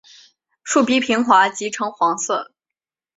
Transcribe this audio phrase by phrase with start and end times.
[0.63, 2.51] 树皮平滑及呈黄色。